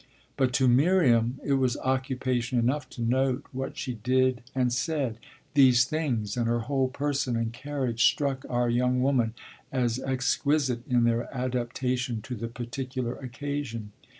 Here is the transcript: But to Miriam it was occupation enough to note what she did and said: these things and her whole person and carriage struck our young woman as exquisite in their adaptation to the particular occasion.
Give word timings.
But 0.35 0.51
to 0.53 0.67
Miriam 0.67 1.39
it 1.43 1.53
was 1.61 1.77
occupation 1.77 2.57
enough 2.57 2.89
to 2.89 3.03
note 3.03 3.45
what 3.51 3.77
she 3.77 3.93
did 3.93 4.41
and 4.55 4.73
said: 4.73 5.19
these 5.53 5.85
things 5.85 6.35
and 6.35 6.47
her 6.47 6.61
whole 6.61 6.87
person 6.87 7.35
and 7.37 7.53
carriage 7.53 8.03
struck 8.05 8.43
our 8.49 8.67
young 8.67 9.03
woman 9.03 9.35
as 9.71 9.99
exquisite 9.99 10.81
in 10.87 11.03
their 11.03 11.31
adaptation 11.31 12.19
to 12.23 12.33
the 12.33 12.47
particular 12.47 13.13
occasion. 13.17 13.91